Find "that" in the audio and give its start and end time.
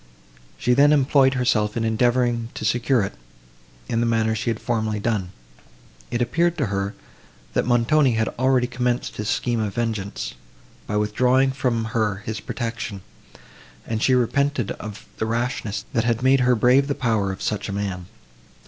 7.53-7.67, 15.93-16.03